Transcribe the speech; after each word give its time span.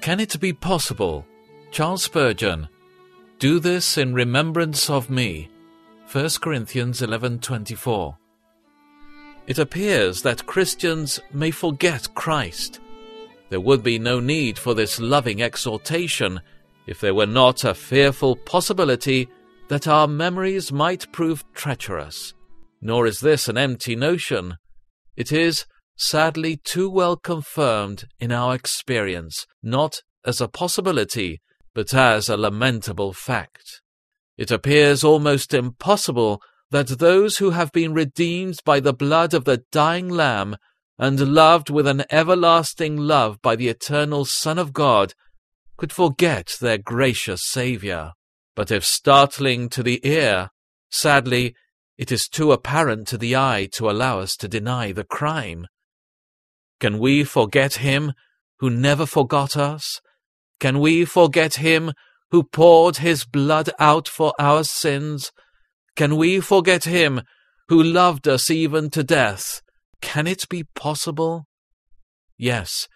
Can 0.00 0.18
it 0.18 0.40
be 0.40 0.52
possible? 0.54 1.26
Charles 1.70 2.04
Spurgeon. 2.04 2.68
Do 3.38 3.60
this 3.60 3.98
in 3.98 4.14
remembrance 4.14 4.88
of 4.88 5.10
me. 5.10 5.50
1 6.10 6.40
Corinthians 6.40 7.02
11:24. 7.02 8.16
It 9.46 9.58
appears 9.58 10.22
that 10.22 10.46
Christians 10.46 11.20
may 11.32 11.50
forget 11.50 12.14
Christ. 12.14 12.80
There 13.50 13.60
would 13.60 13.82
be 13.82 13.98
no 13.98 14.20
need 14.20 14.58
for 14.58 14.74
this 14.74 14.98
loving 14.98 15.42
exhortation 15.42 16.40
if 16.86 16.98
there 17.00 17.14
were 17.14 17.26
not 17.26 17.64
a 17.64 17.74
fearful 17.74 18.36
possibility 18.36 19.28
that 19.68 19.86
our 19.86 20.08
memories 20.08 20.72
might 20.72 21.12
prove 21.12 21.44
treacherous. 21.52 22.32
Nor 22.80 23.06
is 23.06 23.20
this 23.20 23.48
an 23.48 23.58
empty 23.58 23.96
notion. 23.96 24.56
It 25.16 25.30
is, 25.30 25.66
sadly, 26.00 26.56
too 26.56 26.88
well 26.88 27.16
confirmed 27.16 28.04
in 28.18 28.32
our 28.32 28.54
experience, 28.54 29.46
not 29.62 30.00
as 30.24 30.40
a 30.40 30.48
possibility, 30.48 31.40
but 31.74 31.94
as 31.94 32.28
a 32.28 32.36
lamentable 32.36 33.12
fact. 33.12 33.80
It 34.36 34.50
appears 34.50 35.04
almost 35.04 35.52
impossible 35.52 36.40
that 36.70 36.98
those 36.98 37.38
who 37.38 37.50
have 37.50 37.72
been 37.72 37.92
redeemed 37.92 38.58
by 38.64 38.80
the 38.80 38.94
blood 38.94 39.34
of 39.34 39.44
the 39.44 39.62
dying 39.70 40.08
Lamb 40.08 40.56
and 40.98 41.34
loved 41.34 41.70
with 41.70 41.86
an 41.86 42.04
everlasting 42.10 42.96
love 42.96 43.40
by 43.42 43.56
the 43.56 43.68
eternal 43.68 44.24
Son 44.24 44.58
of 44.58 44.72
God 44.72 45.14
could 45.76 45.92
forget 45.92 46.56
their 46.60 46.78
gracious 46.78 47.42
Saviour. 47.44 48.12
But 48.54 48.70
if 48.70 48.84
startling 48.84 49.68
to 49.70 49.82
the 49.82 50.00
ear, 50.06 50.50
sadly, 50.90 51.54
it 51.96 52.12
is 52.12 52.28
too 52.28 52.52
apparent 52.52 53.08
to 53.08 53.18
the 53.18 53.36
eye 53.36 53.68
to 53.72 53.90
allow 53.90 54.20
us 54.20 54.36
to 54.36 54.48
deny 54.48 54.92
the 54.92 55.04
crime. 55.04 55.66
Can 56.80 56.98
we 56.98 57.24
forget 57.24 57.74
him 57.74 58.14
who 58.58 58.70
never 58.70 59.06
forgot 59.06 59.56
us? 59.56 60.00
Can 60.58 60.80
we 60.80 61.04
forget 61.04 61.54
him 61.54 61.92
who 62.30 62.42
poured 62.42 62.98
his 62.98 63.24
blood 63.24 63.70
out 63.78 64.08
for 64.08 64.32
our 64.38 64.64
sins? 64.64 65.30
Can 65.94 66.16
we 66.16 66.40
forget 66.40 66.84
him 66.84 67.22
who 67.68 67.82
loved 67.82 68.26
us 68.26 68.50
even 68.50 68.90
to 68.90 69.02
death? 69.02 69.60
Can 70.00 70.26
it 70.26 70.48
be 70.48 70.64
possible? 70.74 71.46
Yes, 72.38 72.88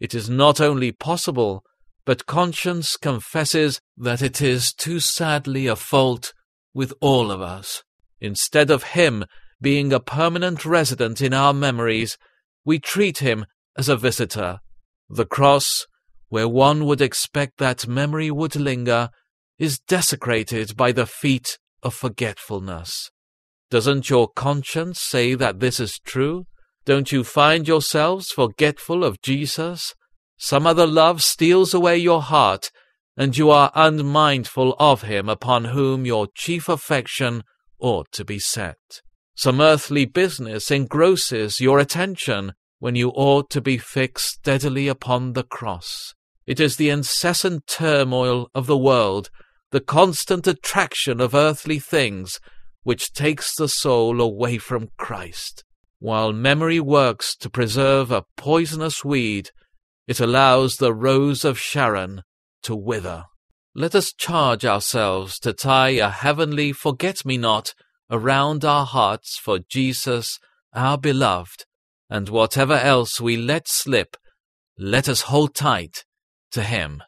it 0.00 0.14
is 0.14 0.28
not 0.28 0.60
only 0.60 0.90
possible, 0.90 1.62
but 2.04 2.26
conscience 2.26 2.96
confesses 2.96 3.80
that 3.96 4.22
it 4.22 4.42
is 4.42 4.72
too 4.72 4.98
sadly 4.98 5.68
a 5.68 5.76
fault 5.76 6.32
with 6.74 6.92
all 7.00 7.30
of 7.30 7.40
us. 7.40 7.84
Instead 8.20 8.70
of 8.70 8.82
him 8.82 9.24
being 9.60 9.92
a 9.92 10.00
permanent 10.00 10.64
resident 10.64 11.20
in 11.20 11.32
our 11.32 11.52
memories, 11.52 12.18
we 12.64 12.78
treat 12.78 13.18
him 13.18 13.46
as 13.76 13.88
a 13.88 13.96
visitor. 13.96 14.60
The 15.08 15.26
cross, 15.26 15.86
where 16.28 16.48
one 16.48 16.84
would 16.86 17.00
expect 17.00 17.58
that 17.58 17.88
memory 17.88 18.30
would 18.30 18.56
linger, 18.56 19.10
is 19.58 19.78
desecrated 19.78 20.76
by 20.76 20.92
the 20.92 21.06
feet 21.06 21.58
of 21.82 21.94
forgetfulness. 21.94 23.10
Doesn't 23.70 24.10
your 24.10 24.28
conscience 24.28 25.00
say 25.00 25.34
that 25.34 25.60
this 25.60 25.78
is 25.78 25.98
true? 26.04 26.46
Don't 26.84 27.12
you 27.12 27.24
find 27.24 27.68
yourselves 27.68 28.30
forgetful 28.30 29.04
of 29.04 29.22
Jesus? 29.22 29.94
Some 30.38 30.66
other 30.66 30.86
love 30.86 31.22
steals 31.22 31.74
away 31.74 31.98
your 31.98 32.22
heart, 32.22 32.70
and 33.16 33.36
you 33.36 33.50
are 33.50 33.70
unmindful 33.74 34.74
of 34.78 35.02
him 35.02 35.28
upon 35.28 35.66
whom 35.66 36.06
your 36.06 36.26
chief 36.34 36.68
affection 36.68 37.42
ought 37.78 38.10
to 38.12 38.24
be 38.24 38.38
set. 38.38 39.02
Some 39.42 39.62
earthly 39.62 40.04
business 40.04 40.70
engrosses 40.70 41.60
your 41.60 41.78
attention 41.78 42.52
when 42.78 42.94
you 42.94 43.08
ought 43.08 43.48
to 43.52 43.62
be 43.62 43.78
fixed 43.78 44.34
steadily 44.34 44.86
upon 44.86 45.32
the 45.32 45.44
cross. 45.44 46.12
It 46.46 46.60
is 46.60 46.76
the 46.76 46.90
incessant 46.90 47.66
turmoil 47.66 48.50
of 48.54 48.66
the 48.66 48.76
world, 48.76 49.30
the 49.70 49.80
constant 49.80 50.46
attraction 50.46 51.22
of 51.22 51.34
earthly 51.34 51.78
things, 51.78 52.38
which 52.82 53.14
takes 53.14 53.54
the 53.54 53.66
soul 53.66 54.20
away 54.20 54.58
from 54.58 54.90
Christ. 54.98 55.64
While 56.00 56.34
memory 56.34 56.78
works 56.78 57.34
to 57.36 57.48
preserve 57.48 58.10
a 58.10 58.26
poisonous 58.36 59.06
weed, 59.06 59.52
it 60.06 60.20
allows 60.20 60.76
the 60.76 60.92
rose 60.92 61.46
of 61.46 61.58
Sharon 61.58 62.24
to 62.64 62.76
wither. 62.76 63.24
Let 63.74 63.94
us 63.94 64.12
charge 64.12 64.66
ourselves 64.66 65.38
to 65.38 65.54
tie 65.54 65.92
a 65.92 66.10
heavenly 66.10 66.74
forget 66.74 67.24
me 67.24 67.38
not 67.38 67.72
around 68.10 68.64
our 68.64 68.86
hearts 68.86 69.38
for 69.38 69.58
Jesus, 69.58 70.38
our 70.74 70.98
beloved, 70.98 71.64
and 72.08 72.28
whatever 72.28 72.74
else 72.74 73.20
we 73.20 73.36
let 73.36 73.68
slip, 73.68 74.16
let 74.76 75.08
us 75.08 75.22
hold 75.22 75.54
tight 75.54 76.04
to 76.52 76.62
him. 76.62 77.02